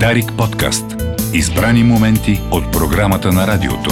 [0.00, 0.84] Дарик подкаст.
[1.34, 3.90] Избрани моменти от програмата на радиото.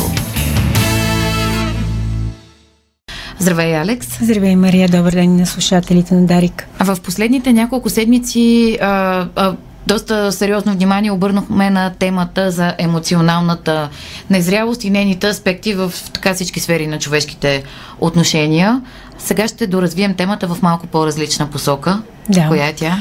[3.39, 4.19] Здравей, Алекс.
[4.23, 4.89] Здравей, Мария.
[4.89, 6.69] Добър ден на слушателите на Дарик.
[6.81, 9.55] В последните няколко седмици а, а,
[9.87, 13.89] доста сериозно внимание обърнахме на темата за емоционалната
[14.31, 17.63] незрялост и нейните аспекти в така всички сфери на човешките
[18.01, 18.83] отношения.
[19.19, 22.03] Сега ще доразвием темата в малко по-различна посока.
[22.29, 22.49] Да.
[22.49, 22.99] Коя е тя?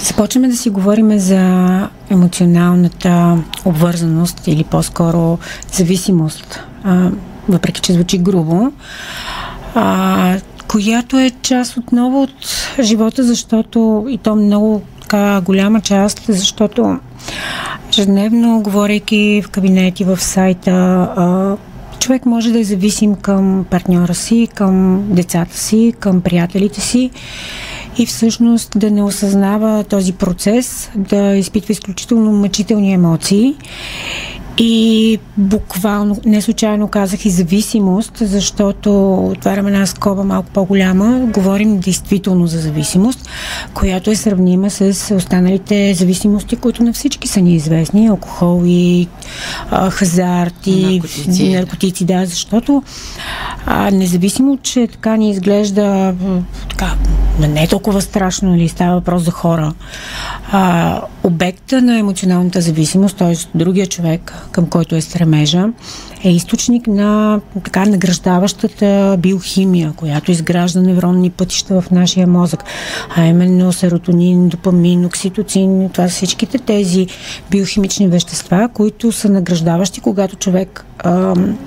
[0.00, 5.38] Започваме да си говорим за емоционалната обвързаност или по-скоро
[5.72, 7.10] зависимост, а,
[7.48, 8.72] въпреки че звучи грубо,
[9.74, 16.98] а, която е част отново от живота, защото и то много така голяма част, защото
[17.88, 20.70] ежедневно, говорейки в кабинети, в сайта,
[21.16, 21.56] а,
[21.98, 27.10] човек може да е зависим към партньора си, към децата си, към приятелите си
[27.98, 33.56] и всъщност да не осъзнава този процес, да изпитва изключително мъчителни емоции
[34.62, 42.46] и буквално, не случайно казах и зависимост, защото отварям една скоба малко по-голяма, говорим действително
[42.46, 43.28] за зависимост,
[43.74, 49.08] която е сравнима с останалите зависимости, които на всички са ни известни, алкохол и
[49.70, 51.48] а, хазарт и наркотици.
[51.48, 52.82] наркотици, да, защото
[53.66, 56.14] а, независимо, че така ни изглежда
[56.68, 56.94] така,
[57.48, 59.74] не е толкова страшно, или става въпрос за хора,
[60.52, 63.58] а, обекта на емоционалната зависимост, т.е.
[63.58, 65.68] другия човек, към който е стремежа,
[66.24, 72.64] е източник на така награждаващата биохимия, която изгражда невронни пътища в нашия мозък,
[73.16, 77.06] а именно серотонин, допамин, окситоцин, това са всичките тези
[77.50, 81.58] биохимични вещества, които са награждаващи, когато човек ам,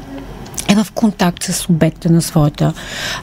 [0.70, 2.74] е в контакт с обекта на своята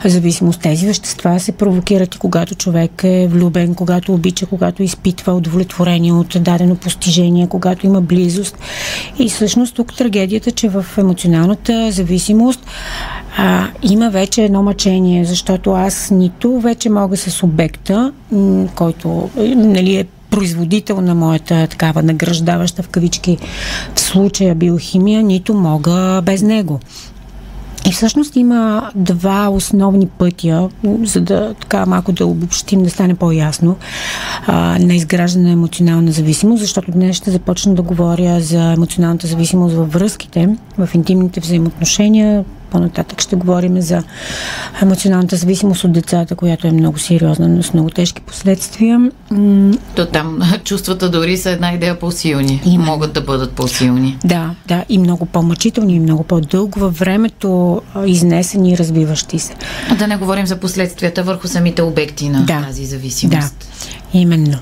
[0.04, 0.60] зависимост.
[0.60, 6.36] Тези вещества се провокират и когато човек е влюбен, когато обича, когато изпитва удовлетворение от
[6.40, 8.58] дадено постижение, когато има близост.
[9.18, 12.66] И всъщност тук трагедията, че в емоционалната зависимост
[13.36, 18.12] а, има вече едно мъчение, защото аз нито вече мога с обекта,
[18.74, 23.38] който нали, е производител на моята такава награждаваща в кавички
[23.94, 26.80] в случая биохимия, нито мога без него.
[27.88, 30.68] И всъщност има два основни пътя,
[31.04, 33.76] за да така малко да обобщим, да стане по-ясно,
[34.46, 39.74] а, на изграждане на емоционална зависимост, защото днес ще започна да говоря за емоционалната зависимост
[39.74, 44.02] във връзките, в интимните взаимоотношения, по-нататък ще говорим за
[44.82, 49.10] емоционалната зависимост от децата, която е много сериозна, но с много тежки последствия.
[49.94, 52.62] То там чувствата дори са една идея по-силни.
[52.64, 52.84] Именно.
[52.84, 54.18] Могат да бъдат по-силни.
[54.24, 57.50] Да, да, и много по-мъчителни, и много по-дълго във времето
[57.94, 59.54] а, изнесени и развиващи се.
[59.98, 62.64] Да не говорим за последствията върху самите обекти на Да.
[62.66, 63.56] тази зависимост.
[64.12, 64.58] Да, именно.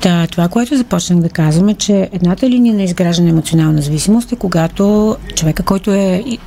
[0.00, 4.32] Та, това, което започнах да казвам е, че едната линия на изграждане на емоционална зависимост
[4.32, 6.38] е когато човека, който е и-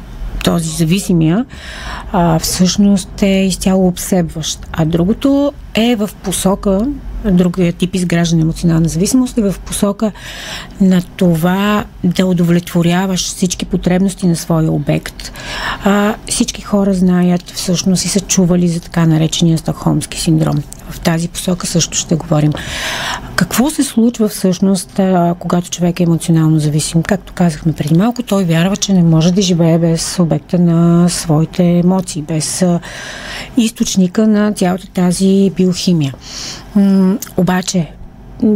[0.45, 1.45] този зависимия,
[2.11, 4.59] а, всъщност е изцяло обсебващ.
[4.71, 6.87] А другото е в посока,
[7.31, 10.11] другия тип изграждане на емоционална зависимост е в посока
[10.81, 15.31] на това да удовлетворяваш всички потребности на своя обект.
[15.83, 20.63] А, всички хора знаят всъщност и са чували за така наречения стокхолмски синдром.
[20.89, 22.51] В тази посока също ще говорим.
[23.35, 24.99] Какво се случва всъщност,
[25.39, 27.03] когато човек е емоционално зависим?
[27.03, 31.63] Както казахме преди малко, той вярва, че не може да живее без обекта на своите
[31.63, 32.65] емоции, без
[33.57, 36.13] източника на цялата тази биохимия.
[37.37, 37.91] Обаче,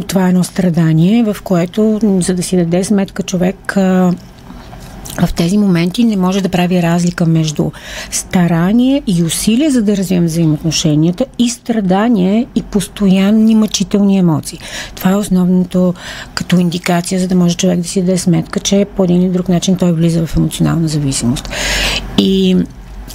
[0.08, 3.78] това е едно страдание, в което, за да си даде сметка човек
[5.28, 7.72] в тези моменти не може да прави разлика между
[8.12, 14.60] старание и усилие за да развием взаимоотношенията и страдание и постоянни мъчителни емоции.
[14.96, 15.94] Това е основното
[16.34, 19.50] като индикация, за да може човек да си даде сметка, че по един или друг
[19.50, 21.50] начин той влиза в емоционална зависимост.
[22.18, 22.58] И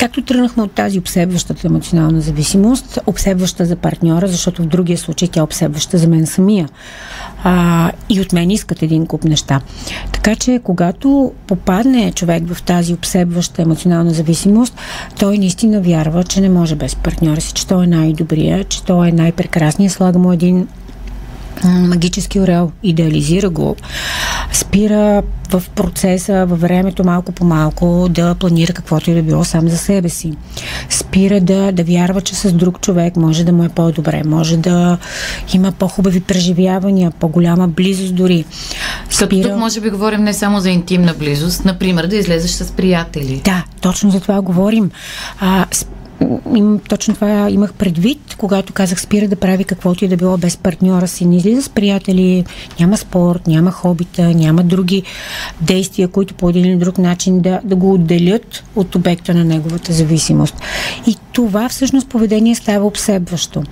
[0.04, 5.40] Както тръгнахме от тази обсебващата емоционална зависимост, обсебваща за партньора, защото в другия случай тя
[5.40, 6.68] е обсебваща за мен самия.
[7.44, 9.60] А, и от мен искат един куп неща.
[10.12, 14.74] Така че, когато попадне човек в тази обсебваща емоционална зависимост,
[15.18, 19.08] той наистина вярва, че не може без партньора си, че той е най-добрия, че той
[19.08, 20.68] е най-прекрасният, слага му един
[21.64, 23.76] магически орел, идеализира го,
[24.52, 29.68] спира в процеса, във времето малко по малко да планира каквото и да било сам
[29.68, 30.32] за себе си.
[30.90, 34.98] Спира да, да вярва, че с друг човек може да му е по-добре, може да
[35.54, 38.44] има по-хубави преживявания, по-голяма близост дори.
[39.18, 43.40] Като тук може би говорим не само за интимна близост, например да излезеш с приятели.
[43.44, 44.90] Да, точно за това говорим.
[45.40, 45.86] А, с-
[46.54, 50.56] им, точно това имах предвид, когато казах спира да прави каквото и да било без
[50.56, 51.24] партньора си.
[51.24, 52.44] Не излиза с приятели,
[52.80, 55.02] няма спорт, няма хобита, няма други
[55.60, 59.92] действия, които по един или друг начин да, да го отделят от обекта на неговата
[59.92, 60.54] зависимост.
[61.06, 63.62] И това всъщност поведение става обсебващо.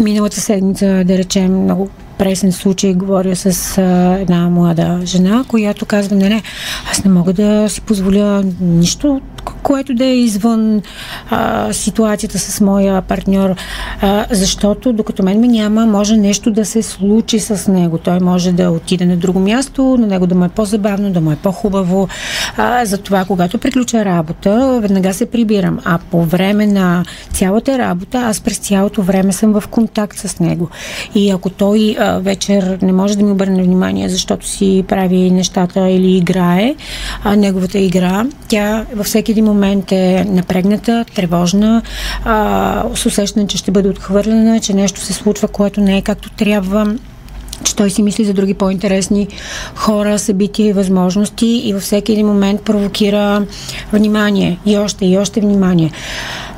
[0.00, 1.88] Миналата седмица, да речем, много
[2.18, 6.42] пресен случай говоря с а, една млада жена, която казва, не, не,
[6.90, 10.82] аз не мога да си позволя нищо което да е извън
[11.30, 13.54] а, ситуацията с моя партньор,
[14.00, 17.98] а, защото докато мен ме няма, може нещо да се случи с него.
[17.98, 21.32] Той може да отиде на друго място, на него да му е по-забавно, да му
[21.32, 22.08] е по-хубаво.
[22.56, 25.78] А, затова, когато приключа работа, веднага се прибирам.
[25.84, 30.68] А по време на цялата работа, аз през цялото време съм в контакт с него.
[31.14, 35.88] И ако той а, вечер не може да ми обърне внимание, защото си прави нещата
[35.88, 36.74] или играе,
[37.24, 41.82] а неговата игра, тя във всеки един момент е напрегната, тревожна,
[42.24, 46.30] а, с усещане, че ще бъде отхвърлена, че нещо се случва, което не е както
[46.30, 46.94] трябва
[47.64, 49.28] че той си мисли за други по-интересни
[49.74, 53.46] хора, събития и възможности и във всеки един момент провокира
[53.92, 55.90] внимание и още и още внимание.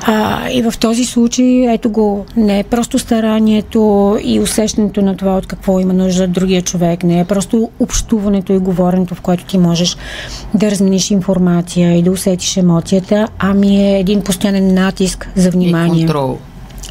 [0.07, 5.37] А, и в този случай, ето го, не е просто старанието и усещането на това
[5.37, 9.57] от какво има нужда другия човек, не е просто общуването и говоренето, в което ти
[9.57, 9.97] можеш
[10.53, 16.03] да размениш информация и да усетиш емоцията, ами е един постоянен натиск за внимание.
[16.03, 16.37] И контрол.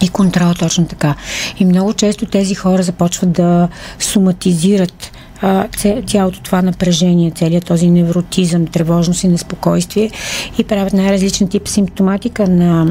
[0.04, 1.14] И контрол, точно така.
[1.58, 3.68] И много често тези хора започват да
[3.98, 5.12] соматизират
[5.42, 5.68] а,
[6.06, 10.10] цялото това напрежение, целият този невротизъм, тревожност и неспокойствие
[10.58, 12.84] и правят най-различен тип симптоматика на,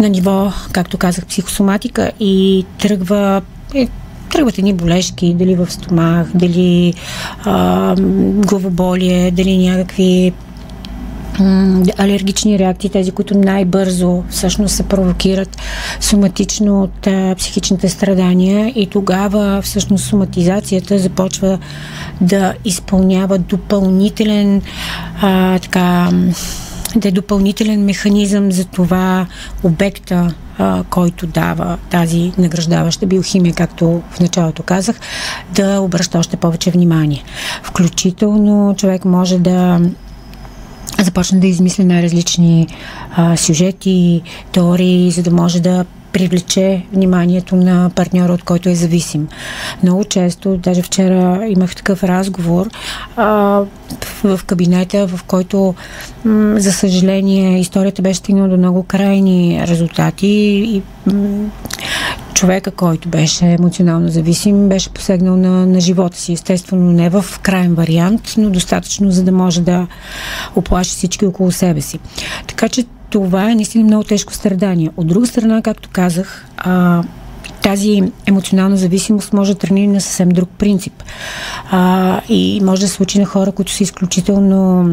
[0.00, 3.42] на ниво, както казах, психосоматика и тръгва
[3.74, 3.88] е,
[4.30, 6.94] тръгват едни болешки, дали в стомах, дали
[7.44, 7.94] а,
[8.46, 10.32] главоболие, дали някакви
[11.98, 15.56] алергични реакции, тези, които най-бързо всъщност се провокират
[16.00, 21.58] соматично от а, психичните страдания и тогава всъщност соматизацията започва
[22.20, 24.62] да изпълнява допълнителен
[25.22, 26.10] а, така
[26.96, 29.26] да е допълнителен механизъм за това
[29.62, 34.96] обекта, а, който дава тази награждаваща биохимия, както в началото казах,
[35.54, 37.24] да обръща още повече внимание.
[37.62, 39.80] Включително човек може да
[41.04, 42.66] започна да измисля най-различни
[43.16, 49.28] а, сюжети, теории, за да може да привлече вниманието на партньора, от който е зависим.
[49.82, 52.68] Много често, даже вчера имах такъв разговор
[53.16, 53.24] а,
[54.24, 55.74] в кабинета, в който,
[56.24, 61.50] м- за съжаление, историята беше стигнала до много крайни резултати и м-
[62.34, 66.32] човека, който беше емоционално зависим, беше посегнал на, на живота си.
[66.32, 69.86] Естествено, не в крайен вариант, но достатъчно, за да може да
[70.56, 71.98] оплаши всички около себе си.
[72.46, 74.90] Така че това е наистина много тежко страдание.
[74.96, 77.02] От друга страна, както казах, а,
[77.62, 81.02] тази емоционална зависимост може да тренира на съвсем друг принцип.
[81.70, 84.90] А, и може да се случи на хора, които са изключително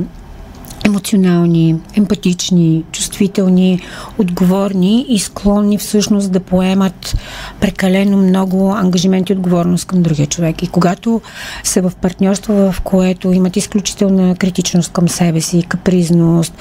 [0.85, 3.81] емоционални, емпатични, чувствителни,
[4.17, 7.17] отговорни и склонни всъщност да поемат
[7.59, 10.63] прекалено много ангажименти и отговорност към другия човек.
[10.63, 11.21] И когато
[11.63, 16.53] са в партньорство, в което имат изключителна критичност към себе си, капризност,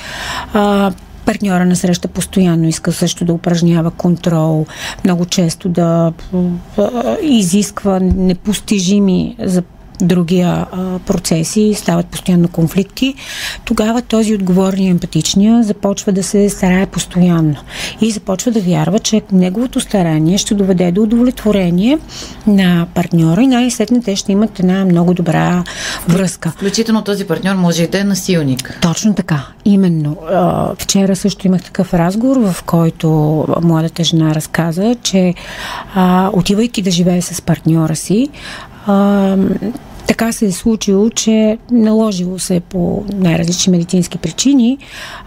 [1.27, 4.67] партньора на среща постоянно иска също да упражнява контрол,
[5.05, 6.13] много често да
[7.23, 9.63] изисква непостижими за
[10.01, 13.15] другия а, процеси, стават постоянно конфликти,
[13.65, 17.57] тогава този отговорния емпатичния започва да се старае постоянно
[18.01, 21.99] и започва да вярва, че неговото старание ще доведе до удовлетворение
[22.47, 25.65] на партньора и най-сетне те ще имат една много добра
[26.09, 26.53] връзка.
[26.57, 28.79] Включително този партньор може и да е насилник.
[28.83, 29.47] Точно така.
[29.65, 30.17] Именно.
[30.31, 33.09] А, вчера също имах такъв разговор, в който
[33.63, 35.35] младата жена разказа, че
[35.95, 38.29] а, отивайки да живее с партньора си,
[40.07, 44.79] така се е случило, че наложило се по най-различни медицински причини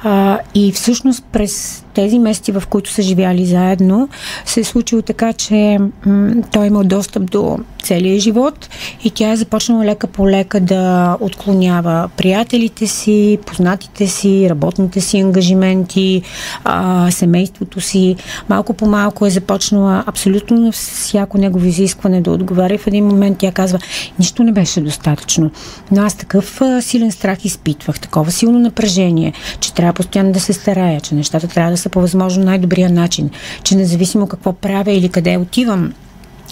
[0.04, 4.10] а, и всъщност през тези месеци, в които са живяли заедно,
[4.46, 8.70] се е случило така, че м- той е имал достъп до целия живот
[9.04, 15.18] и тя е започнала лека по лека да отклонява приятелите си, познатите си, работните си
[15.18, 16.22] ангажименти,
[16.64, 18.16] а, семейството си.
[18.50, 22.78] Малко по малко е започнала абсолютно на всяко негово изискване да отговаря.
[22.78, 23.80] В един момент тя казва,
[24.20, 25.52] нищо не беше достатъчно.
[25.92, 30.54] Но аз такъв а, силен страх изпитвах, такова силно напрежение, че трябва постоянно да се
[30.54, 33.30] старая, че нещата трябва да са по възможно най-добрия начин,
[33.64, 35.94] че независимо какво правя или къде отивам,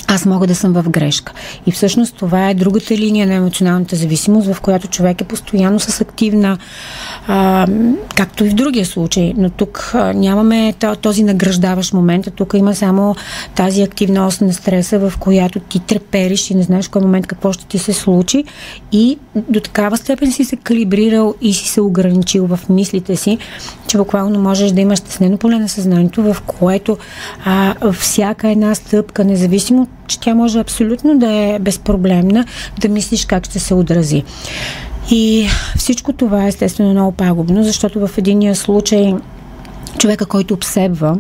[0.08, 1.34] аз мога да съм в грешка.
[1.66, 6.02] И всъщност това е другата линия на емоционалната зависимост, в която човек е постоянно с
[6.02, 6.58] активна,
[7.28, 7.68] а,
[8.16, 9.34] както и в другия случай.
[9.38, 13.16] Но тук а, нямаме този награждаващ момент, а тук има само
[13.56, 17.54] тази активност на стреса, в която ти трепериш и не знаеш в кой момент какво
[17.54, 18.44] ще ти се случи.
[18.92, 23.38] И до такава степен си се калибрирал и си се ограничил в мислите си,
[23.88, 26.98] че буквално можеш да имаш стеснено поле на съзнанието, в което
[27.46, 32.46] а, всяка една стъпка, независимо че тя може абсолютно да е безпроблемна,
[32.80, 34.24] да мислиш как ще се отрази.
[35.12, 35.48] И
[35.78, 39.16] всичко това е естествено много пагубно, защото в единия случай
[39.98, 41.18] човека, който обсебва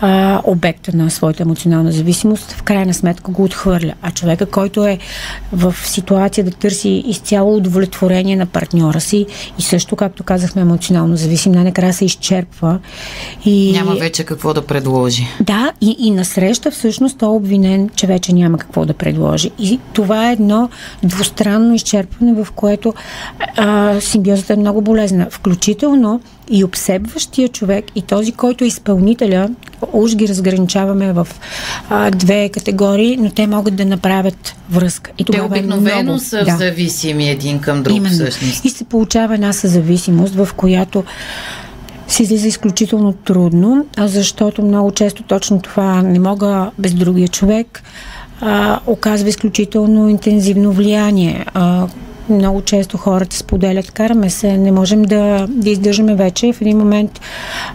[0.00, 3.92] а, обекта на своята емоционална зависимост, в крайна сметка го отхвърля.
[4.02, 4.98] А човека, който е
[5.52, 9.26] в ситуация да търси изцяло удовлетворение на партньора си
[9.58, 12.78] и също, както казахме, емоционално зависим, най-накрая се изчерпва.
[13.44, 13.72] И...
[13.72, 15.26] Няма вече какво да предложи.
[15.40, 19.50] Да, и, и насреща всъщност той е обвинен, че вече няма какво да предложи.
[19.58, 20.68] И това е едно
[21.02, 22.94] двустранно изчерпване, в което
[23.56, 25.26] а, симбиозата е много болезна.
[25.30, 26.20] Включително
[26.50, 29.43] и обсебващия човек и този, който е изпълнителя,
[29.92, 31.28] уж ги разграничаваме в
[31.90, 35.10] а, две категории, но те могат да направят връзка.
[35.18, 36.56] И те е обикновено е много, са да.
[36.56, 38.14] зависими един към друг Именно.
[38.14, 38.64] всъщност.
[38.64, 41.04] И се получава една съзависимост, в която
[42.08, 47.82] се излиза изключително трудно, защото много често точно това не мога без другия човек,
[48.40, 51.46] а, оказва изключително интензивно влияние.
[51.54, 51.86] А,
[52.28, 56.52] много често хората споделят, караме се, не можем да, да издържаме вече.
[56.52, 57.20] В един момент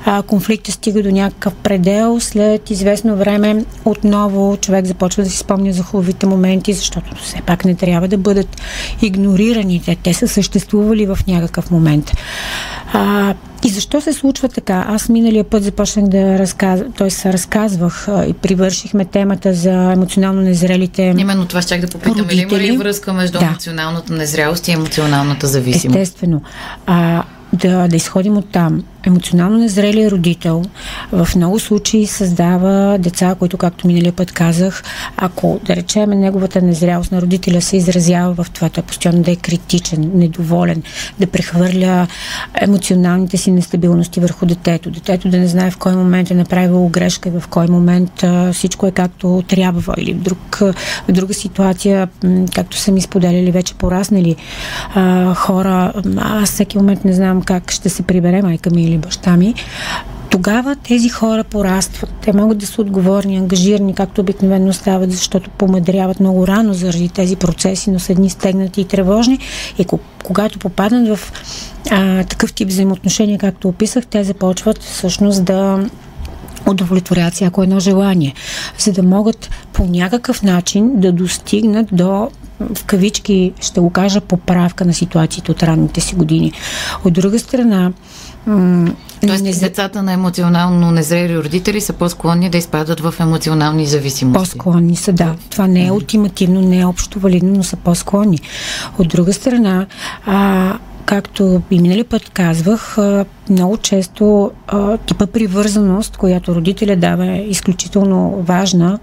[0.05, 5.73] а, конфликта стига до някакъв предел, след известно време отново човек започва да си спомня
[5.73, 8.61] за хубавите моменти, защото все пак не трябва да бъдат
[9.01, 9.81] игнорирани.
[9.85, 12.11] Те, те са съществували в някакъв момент.
[12.93, 13.33] А,
[13.65, 14.85] и защо се случва така?
[14.87, 17.33] Аз миналия път започнах да разказвам, т.е.
[17.33, 22.19] разказвах и привършихме темата за емоционално незрелите Именно това ще да попитам.
[22.19, 22.67] Родители.
[22.67, 23.45] Има ли връзка между да.
[23.45, 25.99] емоционалната незрялост и емоционалната зависимост?
[25.99, 26.41] Естествено.
[26.85, 28.83] А, да, да изходим от там.
[29.09, 30.63] Емоционално незрелия родител
[31.11, 34.83] в много случаи създава деца, които, както миналия път казах,
[35.17, 39.35] ако, да речем, неговата незрялост на родителя се изразява в това, той постоянно да е
[39.35, 40.83] критичен, недоволен,
[41.19, 42.07] да прехвърля
[42.61, 44.91] емоционалните си нестабилности върху детето.
[44.91, 48.23] Детето да не знае в кой момент е направило грешка и в кой момент
[48.53, 50.57] всичко е както трябва или в, друг,
[51.07, 52.07] в друга ситуация,
[52.55, 54.35] както са ми споделяли вече пораснали
[55.35, 59.53] хора, аз всеки момент не знам как ще се прибере майка ми или баща ми,
[60.29, 62.13] тогава тези хора порастват.
[62.21, 67.35] Те могат да са отговорни, ангажирани, както обикновено стават, защото помадряват много рано заради тези
[67.35, 69.39] процеси, но са едни стегнати и тревожни.
[69.79, 69.85] И
[70.23, 71.31] когато попаднат в
[71.91, 75.89] а, такъв тип взаимоотношения, както описах, те започват всъщност да
[76.67, 78.33] удовлетворяват всяко едно желание,
[78.77, 82.29] за да могат по някакъв начин да достигнат до
[82.75, 86.51] в кавички, ще го кажа, поправка на ситуацията от ранните си години.
[87.05, 87.91] От друга страна,
[89.27, 89.51] Тоест, не...
[89.51, 94.39] децата на емоционално незрели родители са по-склонни да изпадат в емоционални зависимости.
[94.39, 95.35] По-склонни са, да.
[95.49, 98.39] Това не е ултимативно, не е общо валидно, но са по-склонни.
[98.99, 99.85] От друга страна,
[100.25, 100.73] а,
[101.05, 102.97] както и минали път казвах,
[103.49, 104.51] много често
[105.05, 108.99] типа привързаност, която родителя дава е изключително важна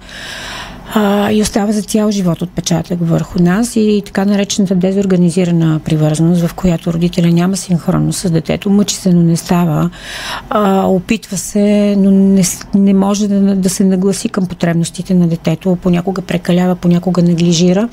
[0.94, 6.54] а, и остава за цял живот отпечатък върху нас и така наречената дезорганизирана привързаност, в
[6.54, 9.90] която родителя няма синхронно с детето, мъчи се, но не става,
[10.50, 12.42] а, опитва се, но не,
[12.74, 17.88] не може да, да се нагласи към потребностите на детето, понякога прекалява, понякога неглижира.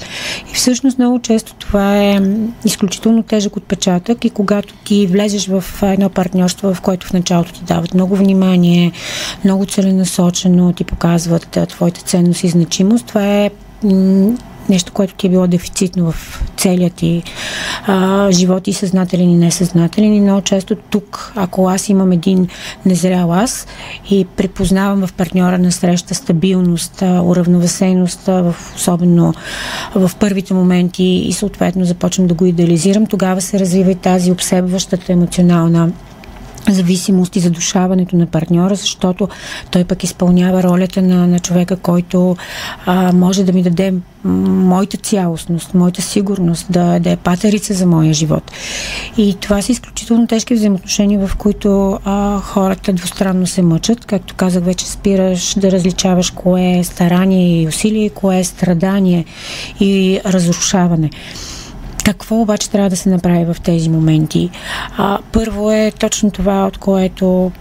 [0.51, 2.21] И всъщност много често това е
[2.65, 7.63] изключително тежък отпечатък и когато ти влезеш в едно партньорство, в което в началото ти
[7.63, 8.91] дават много внимание,
[9.45, 13.05] много целенасочено, ти показват твоите ценности и значимост, зависимост.
[13.05, 13.51] Това е
[14.69, 17.23] нещо, което ти е било дефицитно в целия ти
[17.87, 20.13] а, живот и съзнателен и несъзнателен.
[20.13, 22.47] И много често тук, ако аз имам един
[22.85, 23.67] незрял аз
[24.11, 29.33] и припознавам в партньора на среща стабилност, уравновесеност, в, особено
[29.95, 35.13] в първите моменти и съответно започвам да го идеализирам, тогава се развива и тази обсебващата
[35.13, 35.91] емоционална
[36.69, 39.29] зависимост и задушаването на партньора, защото
[39.71, 42.37] той пък изпълнява ролята на, на човека, който
[42.85, 43.93] а, може да ми даде
[44.23, 48.51] моята цялостност, моята сигурност, да, да е патерица за моя живот.
[49.17, 54.05] И това са изключително тежки взаимоотношения, в които а, хората двустранно се мъчат.
[54.05, 59.25] Както казах, вече спираш да различаваш кое е старание и усилие, кое е страдание
[59.79, 61.09] и разрушаване.
[62.03, 64.49] Какво обаче трябва да се направи в тези моменти?
[64.97, 67.51] А, първо е точно това, от което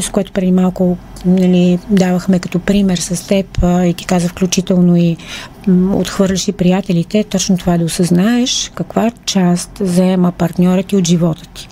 [0.00, 4.96] с което преди малко нали, давахме като пример с теб а, и ти каза включително
[4.96, 5.16] и
[5.66, 11.42] м, отхвърляш и приятелите, точно това да осъзнаеш каква част заема партньорът ти от живота
[11.54, 11.68] ти.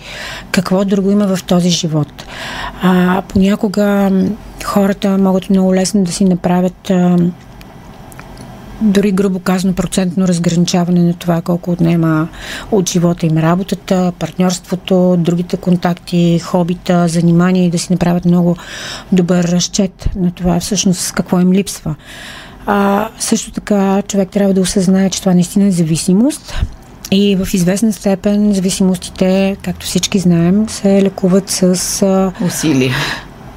[0.53, 2.25] Какво друго има в този живот.
[2.83, 4.11] А, понякога
[4.65, 7.17] хората могат много лесно да си направят а,
[8.81, 12.29] дори грубо казано процентно разграничаване на това колко отнема
[12.71, 18.57] от живота им работата, партньорството, другите контакти, хобита, занимания и да си направят много
[19.13, 21.95] добър разчет на това всъщност какво им липсва.
[22.67, 26.55] А, също така човек трябва да осъзнае, че това наистина е зависимост
[27.11, 32.93] и в известна степен зависимостите, както всички знаем, се лекуват с усилие.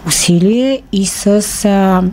[0.07, 2.03] Усилие и с а,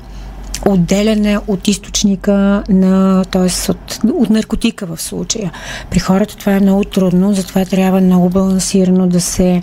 [0.66, 3.70] отделяне от източника на, т.е.
[3.70, 5.52] От, от наркотика в случая.
[5.90, 9.62] При хората това е много трудно, затова трябва много балансирано да се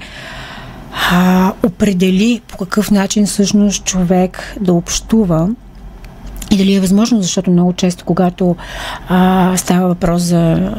[1.12, 5.50] а, определи по какъв начин всъщност човек да общува
[6.54, 8.56] и дали е възможно, защото много често, когато
[9.10, 10.72] а, става въпрос за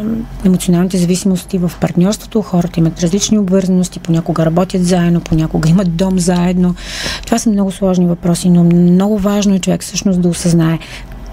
[0.45, 6.75] емоционалните зависимости в партньорството, хората имат различни обвързаности, понякога работят заедно, понякога имат дом заедно.
[7.27, 10.79] Това са много сложни въпроси, но много важно е човек всъщност да осъзнае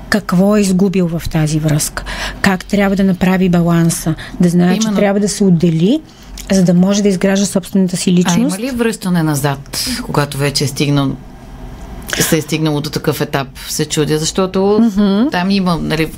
[0.10, 2.04] какво е изгубил в тази връзка,
[2.42, 4.92] как трябва да направи баланса, да знае, Именно.
[4.92, 6.02] че трябва да се отдели
[6.52, 8.58] за да може да изгражда собствената си личност.
[8.58, 11.12] А има ли връщане назад, когато вече е стигнал
[12.20, 15.32] се е стигнало до такъв етап, се чудя, защото mm-hmm.
[15.32, 16.12] там има, нали,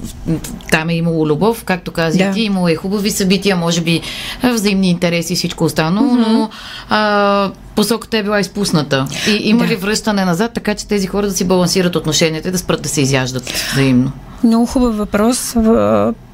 [0.72, 2.32] там е имало любов, както каза да.
[2.32, 4.02] ти, имало е хубави събития, може би
[4.44, 6.28] взаимни интереси и всичко останало, mm-hmm.
[6.28, 6.50] но
[6.90, 9.08] а, посоката е била изпусната.
[9.28, 9.68] И има да.
[9.68, 12.90] ли връщане назад, така че тези хора да си балансират отношенията и да спрат да
[12.90, 14.12] се изяждат взаимно?
[14.44, 15.54] Много хубав въпрос.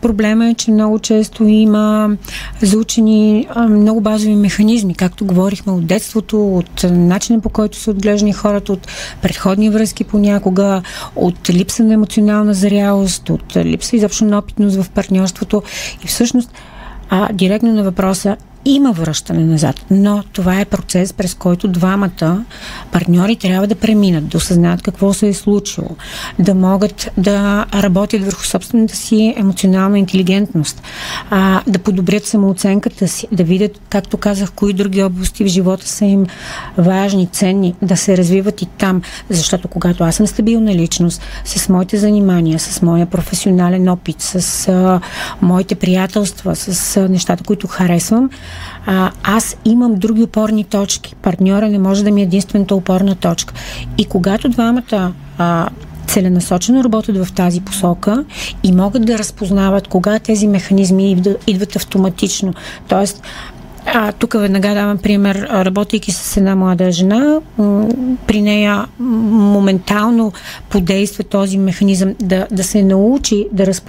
[0.01, 2.09] Проблема е, че много често има
[2.61, 8.73] заучени много базови механизми, както говорихме от детството, от начина по който са отглеждани хората,
[8.73, 8.87] от
[9.21, 10.81] предходни връзки понякога,
[11.15, 15.63] от липса на емоционална зрялост, от липса изобщо на опитност в партньорството.
[16.03, 16.51] И всъщност
[17.09, 22.45] а, директно на въпроса има връщане назад, но това е процес, през който двамата
[22.91, 25.89] партньори трябва да преминат, да осъзнаят какво се е случило,
[26.39, 30.81] да могат да работят върху собствената си емоционална интелигентност,
[31.29, 36.05] а, да подобрят самооценката си, да видят, както казах, кои други области в живота са
[36.05, 36.25] им
[36.77, 41.97] важни, ценни, да се развиват и там, защото когато аз съм стабилна личност, с моите
[41.97, 45.01] занимания, с моя професионален опит, с а,
[45.41, 48.29] моите приятелства, с а, нещата, които харесвам,
[48.85, 51.15] а, аз имам други опорни точки.
[51.15, 53.53] Партньора не може да ми е единствената опорна точка.
[53.97, 55.69] И когато двамата а,
[56.07, 58.25] целенасочено работят в тази посока
[58.63, 62.53] и могат да разпознават кога тези механизми идват автоматично.
[62.87, 63.21] Тоест,
[63.85, 67.39] а, тук веднага давам пример, работейки с една млада жена,
[68.27, 70.33] при нея моментално
[70.69, 73.88] подейства този механизъм да, да се научи да разпознава